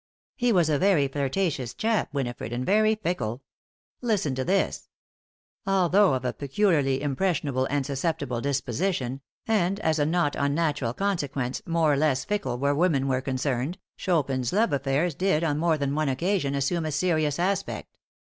"He 0.35 0.51
was 0.51 0.67
a 0.67 0.79
very 0.79 1.07
flirtatious 1.07 1.75
chap, 1.75 2.11
Winifred, 2.11 2.51
and 2.51 2.65
very 2.65 2.95
fickle. 2.95 3.43
Listen 4.01 4.33
to 4.33 4.43
this: 4.43 4.89
'Although 5.67 6.15
of 6.15 6.25
a 6.25 6.33
peculiarly 6.33 7.03
impressionable 7.03 7.65
and 7.69 7.85
susceptible 7.85 8.41
disposition, 8.41 9.21
and, 9.47 9.79
as 9.81 9.99
a 9.99 10.05
not 10.07 10.35
unnatural 10.35 10.95
consequence, 10.95 11.61
more 11.67 11.93
or 11.93 11.97
less 11.97 12.25
fickle 12.25 12.57
where 12.57 12.73
women 12.73 13.07
were 13.07 13.21
concerned, 13.21 13.77
Chopin's 13.95 14.51
love 14.51 14.73
affairs 14.73 15.13
did, 15.13 15.43
on 15.43 15.59
more 15.59 15.77
than 15.77 15.93
one 15.93 16.09
occasion, 16.09 16.55
assume 16.55 16.87
a 16.87 16.91
serious 16.91 17.37
aspect. 17.37 17.99